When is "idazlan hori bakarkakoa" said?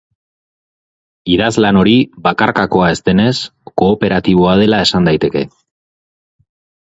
1.33-2.87